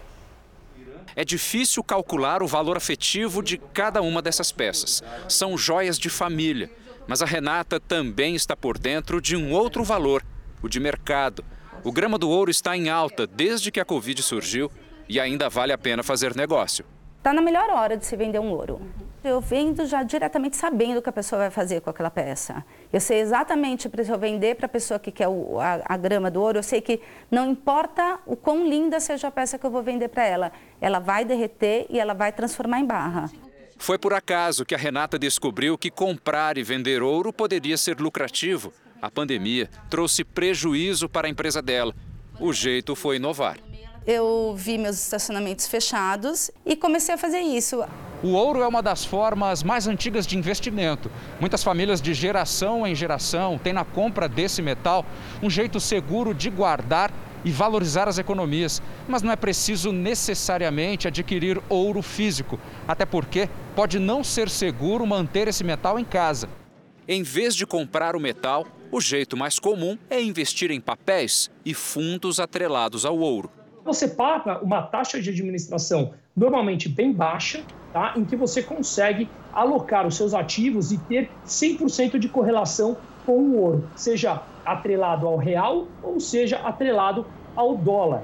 [1.14, 5.02] É difícil calcular o valor afetivo de cada uma dessas peças.
[5.28, 6.70] São joias de família.
[7.06, 10.24] Mas a Renata também está por dentro de um outro valor,
[10.62, 11.44] o de mercado.
[11.84, 14.70] O grama do ouro está em alta desde que a Covid surgiu
[15.08, 16.84] e ainda vale a pena fazer negócio
[17.22, 18.82] está na melhor hora de se vender um ouro.
[19.22, 22.64] Eu vendo já diretamente sabendo o que a pessoa vai fazer com aquela peça.
[22.92, 26.28] Eu sei exatamente para eu vender para a pessoa que quer o, a, a, grama
[26.28, 29.70] do ouro, eu sei que não importa o quão linda seja a peça que eu
[29.70, 33.30] vou vender para ela, ela vai derreter e ela vai transformar em barra.
[33.82, 38.72] Foi por acaso que a Renata descobriu que comprar e vender ouro poderia ser lucrativo.
[39.02, 41.92] A pandemia trouxe prejuízo para a empresa dela.
[42.38, 43.58] O jeito foi inovar
[44.06, 47.84] eu vi meus estacionamentos fechados e comecei a fazer isso.
[48.22, 51.10] O ouro é uma das formas mais antigas de investimento.
[51.40, 55.04] Muitas famílias de geração em geração têm na compra desse metal
[55.42, 57.12] um jeito seguro de guardar
[57.44, 58.82] e valorizar as economias.
[59.08, 65.48] Mas não é preciso necessariamente adquirir ouro físico, até porque pode não ser seguro manter
[65.48, 66.48] esse metal em casa.
[67.06, 71.74] Em vez de comprar o metal, o jeito mais comum é investir em papéis e
[71.74, 73.50] fundos atrelados ao ouro
[73.84, 78.14] você paga uma taxa de administração normalmente bem baixa, tá?
[78.16, 83.58] em que você consegue alocar os seus ativos e ter 100% de correlação com o
[83.58, 88.22] ouro, seja atrelado ao real ou seja atrelado ao dólar.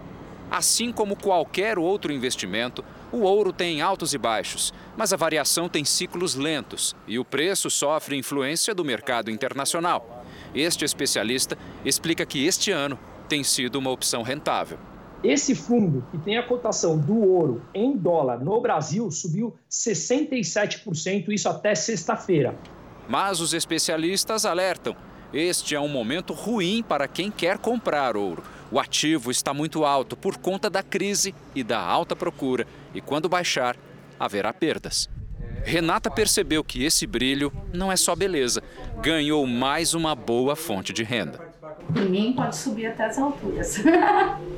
[0.51, 5.85] Assim como qualquer outro investimento, o ouro tem altos e baixos, mas a variação tem
[5.85, 10.25] ciclos lentos e o preço sofre influência do mercado internacional.
[10.55, 12.99] Este especialista explica que este ano
[13.29, 14.79] tem sido uma opção rentável.
[15.23, 21.49] Esse fundo, que tem a cotação do ouro em dólar no Brasil, subiu 67%, isso
[21.49, 22.55] até sexta-feira.
[23.09, 24.95] Mas os especialistas alertam:
[25.33, 28.43] este é um momento ruim para quem quer comprar ouro.
[28.71, 33.29] O ativo está muito alto por conta da crise e da alta procura, e quando
[33.29, 33.77] baixar,
[34.19, 35.09] haverá perdas.
[35.65, 38.63] Renata percebeu que esse brilho não é só beleza.
[39.01, 41.49] Ganhou mais uma boa fonte de renda.
[41.91, 43.77] Ninguém pode subir até as alturas.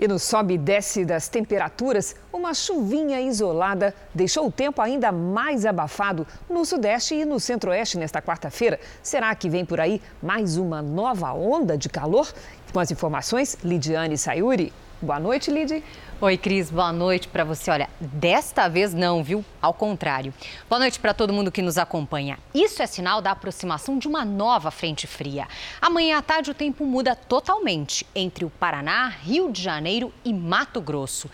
[0.00, 5.66] E no sobe e desce das temperaturas, uma chuvinha isolada deixou o tempo ainda mais
[5.66, 8.80] abafado no sudeste e no centro-oeste nesta quarta-feira.
[9.02, 12.32] Será que vem por aí mais uma nova onda de calor?
[12.72, 14.72] Com as informações, Lidiane Sayuri.
[15.02, 15.84] Boa noite, Lid.
[16.22, 17.70] Oi, Cris, boa noite para você.
[17.70, 19.42] Olha, desta vez não, viu?
[19.62, 20.34] Ao contrário.
[20.68, 22.38] Boa noite para todo mundo que nos acompanha.
[22.52, 25.48] Isso é sinal da aproximação de uma nova frente fria.
[25.80, 30.78] Amanhã à tarde o tempo muda totalmente entre o Paraná, Rio de Janeiro e Mato
[30.78, 31.30] Grosso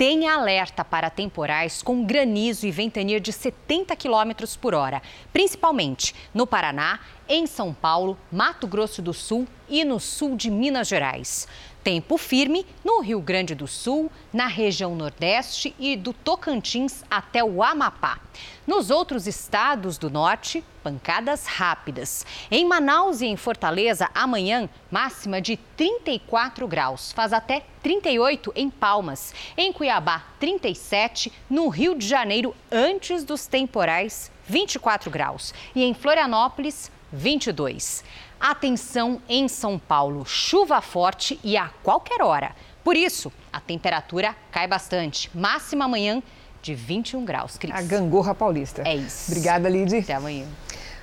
[0.00, 6.46] tem alerta para temporais com granizo e ventania de 70 km por hora, principalmente no
[6.46, 11.46] Paraná, em São Paulo, Mato Grosso do Sul e no sul de Minas Gerais.
[11.82, 17.62] Tempo firme no Rio Grande do Sul, na região Nordeste e do Tocantins até o
[17.62, 18.20] Amapá.
[18.66, 22.26] Nos outros estados do norte, pancadas rápidas.
[22.50, 27.12] Em Manaus e em Fortaleza, amanhã, máxima de 34 graus.
[27.12, 29.34] Faz até 38 em Palmas.
[29.56, 31.32] Em Cuiabá, 37.
[31.48, 35.54] No Rio de Janeiro, antes dos temporais, 24 graus.
[35.74, 38.04] E em Florianópolis, 22.
[38.40, 42.52] Atenção em São Paulo, chuva forte e a qualquer hora.
[42.82, 45.30] Por isso, a temperatura cai bastante.
[45.34, 46.22] Máxima amanhã
[46.62, 47.74] de 21 graus, Cris.
[47.74, 48.82] A gangorra paulista.
[48.86, 49.30] É isso.
[49.30, 49.94] Obrigada, Lid.
[49.94, 50.46] Até amanhã.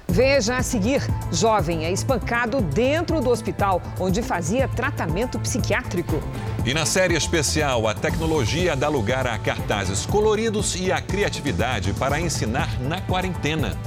[0.08, 6.20] Veja a seguir: jovem é espancado dentro do hospital onde fazia tratamento psiquiátrico.
[6.66, 12.20] E na série especial, a tecnologia dá lugar a cartazes coloridos e a criatividade para
[12.20, 13.78] ensinar na quarentena.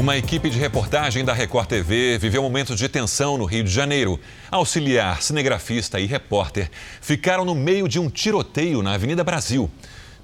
[0.00, 4.18] Uma equipe de reportagem da Record TV viveu momentos de tensão no Rio de Janeiro.
[4.50, 6.70] Auxiliar, cinegrafista e repórter
[7.02, 9.70] ficaram no meio de um tiroteio na Avenida Brasil.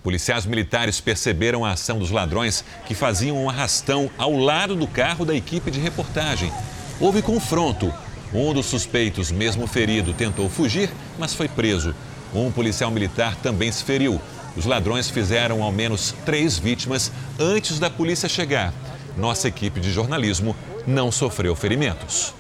[0.02, 5.26] Policiais militares perceberam a ação dos ladrões que faziam um arrastão ao lado do carro
[5.26, 6.50] da equipe de reportagem.
[6.98, 7.92] Houve confronto.
[8.32, 11.94] Um dos suspeitos, mesmo ferido, tentou fugir, mas foi preso.
[12.34, 14.18] Um policial militar também se feriu.
[14.56, 18.72] Os ladrões fizeram ao menos três vítimas antes da polícia chegar
[19.16, 20.54] nossa equipe de jornalismo
[20.86, 22.34] não sofreu ferimentos.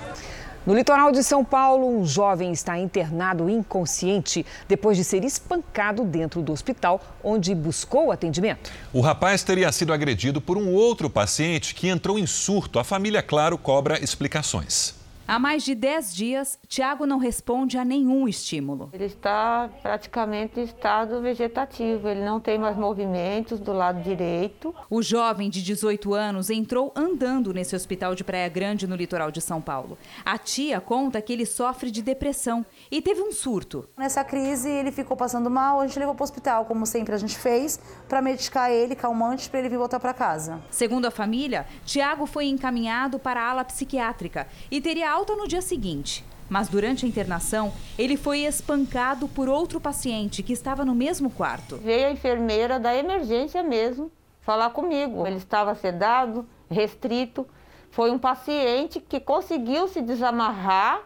[0.66, 6.42] No litoral de São Paulo, um jovem está internado inconsciente depois de ser espancado dentro
[6.42, 8.72] do hospital onde buscou atendimento.
[8.92, 12.80] O rapaz teria sido agredido por um outro paciente que entrou em surto.
[12.80, 14.95] A família, claro, cobra explicações.
[15.28, 18.90] Há mais de 10 dias, Tiago não responde a nenhum estímulo.
[18.92, 24.72] Ele está praticamente em estado vegetativo, ele não tem mais movimentos do lado direito.
[24.88, 29.40] O jovem de 18 anos entrou andando nesse hospital de Praia Grande, no litoral de
[29.40, 29.98] São Paulo.
[30.24, 33.88] A tia conta que ele sofre de depressão e teve um surto.
[33.98, 37.18] Nessa crise, ele ficou passando mal, a gente levou para o hospital, como sempre a
[37.18, 40.62] gente fez, para medicar ele, calmante, para ele vir voltar para casa.
[40.70, 45.62] Segundo a família, Tiago foi encaminhado para a ala psiquiátrica e teria alta no dia
[45.62, 46.22] seguinte.
[46.48, 51.76] Mas durante a internação, ele foi espancado por outro paciente que estava no mesmo quarto.
[51.78, 55.26] Veio a enfermeira da emergência mesmo falar comigo.
[55.26, 57.46] Ele estava sedado, restrito.
[57.90, 61.00] Foi um paciente que conseguiu se desamarrar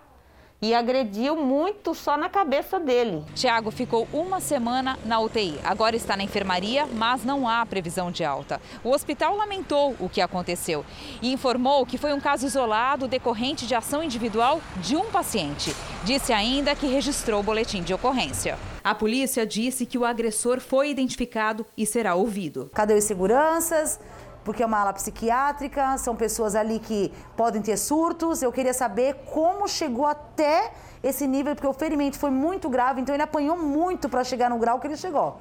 [0.62, 3.24] e agrediu muito só na cabeça dele.
[3.34, 5.58] Tiago ficou uma semana na UTI.
[5.64, 8.60] Agora está na enfermaria, mas não há previsão de alta.
[8.84, 10.84] O hospital lamentou o que aconteceu
[11.22, 15.74] e informou que foi um caso isolado decorrente de ação individual de um paciente.
[16.04, 18.58] Disse ainda que registrou o boletim de ocorrência.
[18.82, 22.70] A polícia disse que o agressor foi identificado e será ouvido.
[22.74, 24.00] Cadê os seguranças?
[24.44, 28.42] Porque é uma ala psiquiátrica, são pessoas ali que podem ter surtos.
[28.42, 30.72] Eu queria saber como chegou até
[31.02, 34.58] esse nível, porque o ferimento foi muito grave, então ele apanhou muito para chegar no
[34.58, 35.38] grau que ele chegou.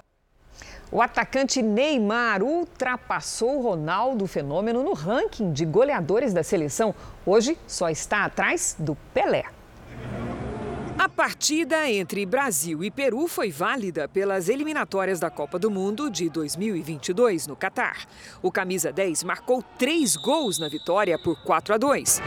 [0.92, 6.96] O atacante Neymar ultrapassou Ronaldo Fenômeno no ranking de goleadores da seleção.
[7.24, 9.59] Hoje só está atrás do Pelé.
[11.00, 16.30] A partida entre Brasil e Peru foi válida pelas eliminatórias da Copa do Mundo de
[16.30, 18.06] 2022 no Catar.
[18.42, 22.22] O camisa 10 marcou três gols na vitória por 4 a 2.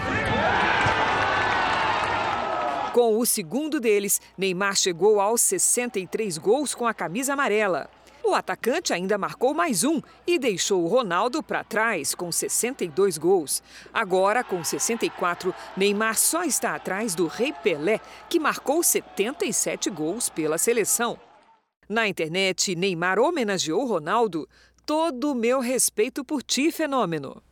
[2.95, 7.91] Com o segundo deles, Neymar chegou aos 63 gols com a camisa amarela.
[8.25, 13.63] O atacante ainda marcou mais um e deixou o Ronaldo para trás com 62 gols.
[13.93, 20.57] Agora, com 64, Neymar só está atrás do Rei Pelé, que marcou 77 gols pela
[20.57, 21.19] seleção.
[21.89, 24.49] Na internet, Neymar homenageou Ronaldo.
[24.87, 27.43] Todo o meu respeito por ti, fenômeno.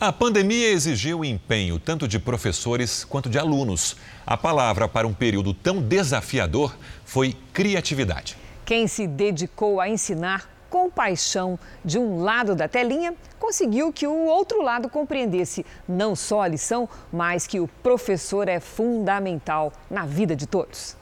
[0.00, 3.96] A pandemia exigiu empenho tanto de professores quanto de alunos.
[4.24, 8.36] A palavra para um período tão desafiador foi criatividade.
[8.72, 14.24] Quem se dedicou a ensinar com paixão de um lado da telinha conseguiu que o
[14.24, 20.34] outro lado compreendesse não só a lição, mas que o professor é fundamental na vida
[20.34, 20.96] de todos.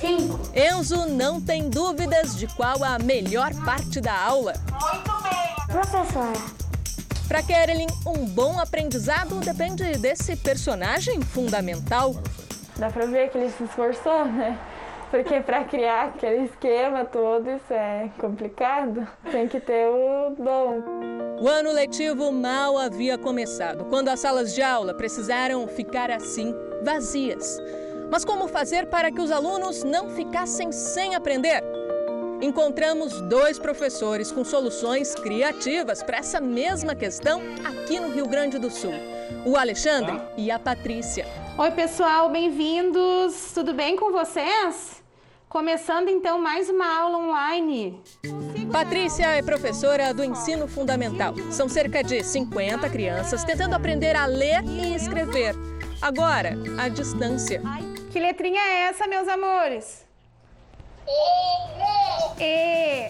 [0.00, 0.40] Cinco.
[0.54, 4.54] Enzo não tem dúvidas de qual a melhor parte da aula.
[4.70, 5.66] Muito bem.
[5.66, 6.59] Professora.
[7.30, 12.16] Para Kerelin, um bom aprendizado depende desse personagem fundamental.
[12.76, 14.58] Dá para ver que ele se esforçou, né?
[15.12, 19.06] Porque para criar aquele esquema todo, isso é complicado.
[19.30, 20.82] Tem que ter o dom.
[21.40, 26.52] O ano letivo mal havia começado, quando as salas de aula precisaram ficar assim,
[26.82, 27.60] vazias.
[28.10, 31.62] Mas como fazer para que os alunos não ficassem sem aprender?
[32.40, 38.70] Encontramos dois professores com soluções criativas para essa mesma questão aqui no Rio Grande do
[38.70, 38.94] Sul:
[39.44, 41.26] o Alexandre e a Patrícia.
[41.58, 43.52] Oi, pessoal, bem-vindos.
[43.52, 45.02] Tudo bem com vocês?
[45.50, 48.00] Começando então mais uma aula online.
[48.72, 51.34] Patrícia é professora do ensino fundamental.
[51.50, 55.54] São cerca de 50 crianças tentando aprender a ler e escrever.
[56.00, 57.60] Agora, à distância.
[58.10, 60.08] Que letrinha é essa, meus amores?
[62.38, 63.08] E.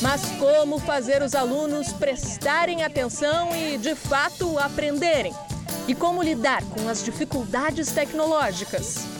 [0.00, 5.32] Mas como fazer os alunos prestarem atenção e, de fato, aprenderem?
[5.86, 9.12] E como lidar com as dificuldades tecnológicas?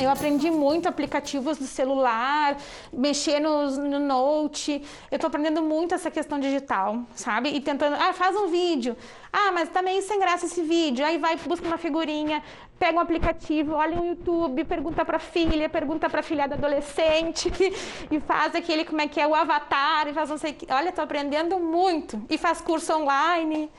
[0.00, 2.56] Eu aprendi muito aplicativos do celular,
[2.92, 4.82] mexer no, no Note.
[5.10, 7.50] Eu estou aprendendo muito essa questão digital, sabe?
[7.50, 8.96] E tentando, ah, faz um vídeo.
[9.32, 11.04] Ah, mas tá meio sem graça esse vídeo.
[11.04, 12.42] Aí vai, busca uma figurinha,
[12.82, 17.48] pega um aplicativo, olha no YouTube, pergunta para filha, pergunta para filha da adolescente
[18.10, 21.04] e faz aquele como é que é o avatar e faz não sei, olha, estou
[21.04, 23.70] aprendendo muito e faz curso online.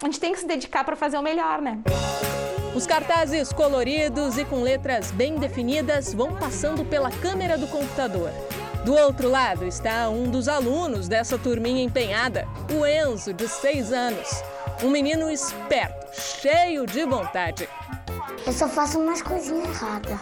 [0.00, 1.80] A gente tem que se dedicar para fazer o melhor, né?
[2.76, 8.30] Os cartazes coloridos e com letras bem definidas vão passando pela câmera do computador.
[8.84, 14.42] Do outro lado está um dos alunos dessa turminha empenhada, o Enzo, de 6 anos.
[14.82, 17.68] Um menino esperto, cheio de vontade.
[18.44, 20.18] Eu só faço umas coisinhas erradas.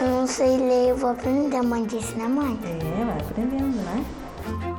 [0.00, 1.56] Eu não sei ler, eu vou aprender.
[1.56, 2.56] A mãe disse, né, mãe?
[2.64, 4.04] É, vai aprendendo, né?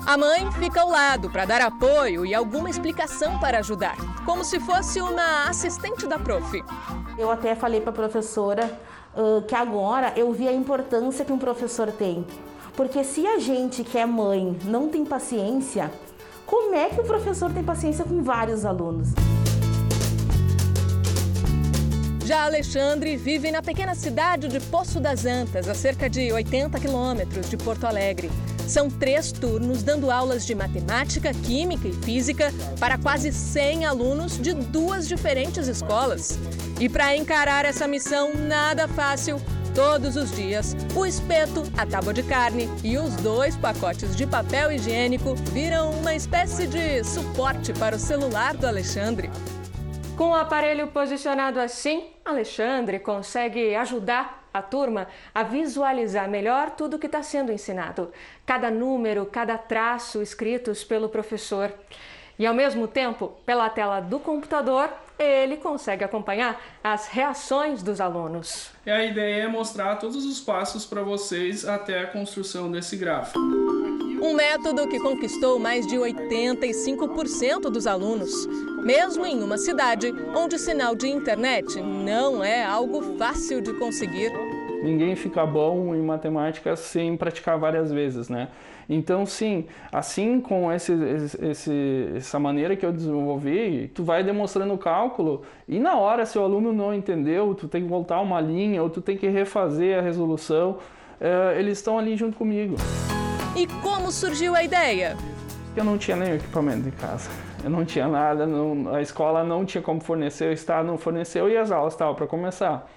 [0.05, 4.57] A mãe fica ao lado para dar apoio e alguma explicação para ajudar, como se
[4.61, 6.63] fosse uma assistente da prof.
[7.17, 8.71] Eu até falei para a professora
[9.13, 12.25] uh, que agora eu vi a importância que um professor tem.
[12.77, 15.91] Porque se a gente que é mãe não tem paciência,
[16.45, 19.09] como é que o professor tem paciência com vários alunos?
[22.23, 27.49] Já Alexandre vive na pequena cidade de Poço das Antas, a cerca de 80 quilômetros
[27.49, 28.29] de Porto Alegre.
[28.67, 34.53] São três turnos dando aulas de matemática, química e física para quase 100 alunos de
[34.53, 36.37] duas diferentes escolas.
[36.79, 39.41] E para encarar essa missão nada fácil,
[39.77, 44.71] todos os dias, o espeto, a tábua de carne e os dois pacotes de papel
[44.71, 49.29] higiênico viram uma espécie de suporte para o celular do Alexandre.
[50.17, 56.99] Com o aparelho posicionado assim, Alexandre consegue ajudar a turma a visualizar melhor tudo o
[56.99, 58.11] que está sendo ensinado.
[58.47, 61.71] Cada número, cada traço escritos pelo professor.
[62.39, 64.89] E ao mesmo tempo, pela tela do computador,
[65.19, 68.69] ele consegue acompanhar as reações dos alunos.
[68.85, 73.39] E a ideia é mostrar todos os passos para vocês até a construção desse gráfico.
[73.39, 78.47] Um método que conquistou mais de 85% dos alunos,
[78.83, 84.31] mesmo em uma cidade onde sinal de internet não é algo fácil de conseguir.
[84.83, 88.49] Ninguém fica bom em matemática sem praticar várias vezes, né?
[88.89, 90.93] Então, sim, assim com esse,
[91.41, 96.37] esse, essa maneira que eu desenvolvi, tu vai demonstrando o cálculo e na hora, se
[96.37, 99.99] o aluno não entendeu, tu tem que voltar uma linha ou tu tem que refazer
[99.99, 100.77] a resolução,
[101.19, 102.75] é, eles estão ali junto comigo.
[103.55, 105.17] E como surgiu a ideia?
[105.75, 107.29] Eu não tinha nenhum equipamento em casa.
[107.63, 111.49] Eu não tinha nada, não, a escola não tinha como fornecer, o Estado não forneceu
[111.49, 112.89] e as aulas estavam para começar.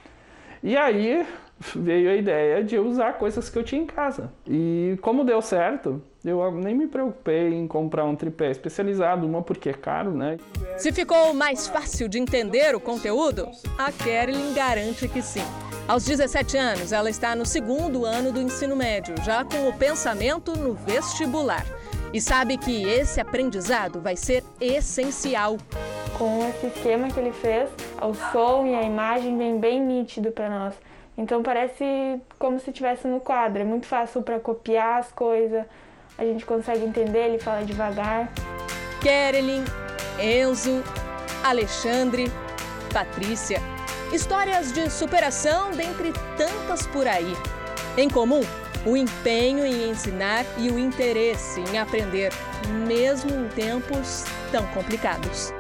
[0.63, 1.27] E aí
[1.75, 4.33] veio a ideia de usar coisas que eu tinha em casa.
[4.47, 9.69] E como deu certo, eu nem me preocupei em comprar um tripé especializado, uma porque
[9.69, 10.39] é caro, né?
[10.77, 13.49] Se ficou mais fácil de entender o conteúdo,
[13.79, 15.45] a Kerlin garante que sim.
[15.87, 20.57] Aos 17 anos, ela está no segundo ano do ensino médio, já com o pensamento
[20.57, 21.65] no vestibular.
[22.13, 25.57] E sabe que esse aprendizado vai ser essencial.
[26.19, 27.71] Com esse esquema que ele fez,
[28.03, 30.75] o som e a imagem vem bem nítido para nós.
[31.21, 33.61] Então parece como se estivesse no quadro.
[33.61, 35.67] É muito fácil para copiar as coisas.
[36.17, 38.33] A gente consegue entender, ele fala devagar.
[39.03, 39.63] Kerelin,
[40.19, 40.83] Enzo,
[41.45, 42.25] Alexandre,
[42.91, 43.61] Patrícia.
[44.11, 47.35] Histórias de superação dentre tantas por aí.
[47.99, 48.41] Em comum,
[48.87, 52.33] o empenho em ensinar e o interesse em aprender,
[52.87, 55.53] mesmo em tempos tão complicados.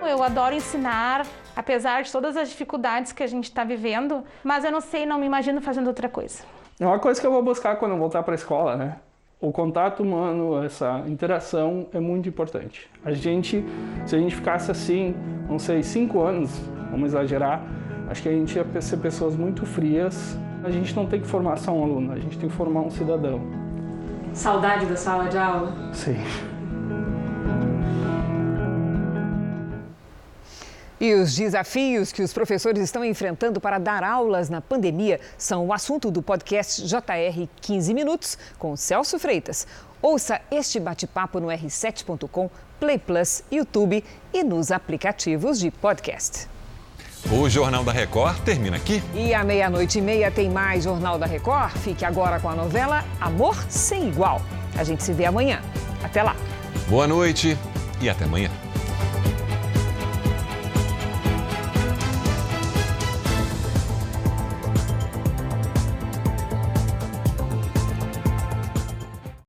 [0.00, 1.26] Eu adoro ensinar,
[1.64, 5.18] apesar de todas as dificuldades que a gente está vivendo, mas eu não sei, não
[5.18, 6.44] me imagino fazendo outra coisa.
[6.78, 8.96] É uma coisa que eu vou buscar quando eu voltar para a escola, né?
[9.40, 12.88] O contato humano, essa interação é muito importante.
[13.04, 13.64] A gente,
[14.06, 15.14] se a gente ficasse assim,
[15.48, 16.50] não sei, cinco anos,
[16.90, 17.62] vamos exagerar,
[18.08, 20.36] acho que a gente ia ser pessoas muito frias.
[20.62, 22.90] A gente não tem que formar só um aluno, a gente tem que formar um
[22.90, 23.40] cidadão.
[24.34, 25.72] Saudade da sala de aula?
[25.92, 26.16] Sim.
[31.04, 35.70] E os desafios que os professores estão enfrentando para dar aulas na pandemia são o
[35.70, 39.66] assunto do podcast JR 15 Minutos com Celso Freitas.
[40.00, 42.48] Ouça este bate-papo no r7.com,
[42.80, 44.02] Play Plus, YouTube
[44.32, 46.48] e nos aplicativos de podcast.
[47.30, 49.02] O Jornal da Record termina aqui.
[49.12, 51.76] E à meia-noite e meia tem mais Jornal da Record.
[51.80, 54.40] Fique agora com a novela Amor Sem Igual.
[54.74, 55.60] A gente se vê amanhã.
[56.02, 56.34] Até lá.
[56.88, 57.58] Boa noite
[58.00, 58.48] e até amanhã.